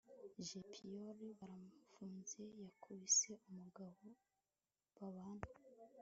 [0.47, 4.07] jeyipoli baramufunze yakubise umugore
[4.97, 5.47] babana